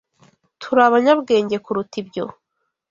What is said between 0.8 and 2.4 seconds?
abanyabwenge kuruta ibyo.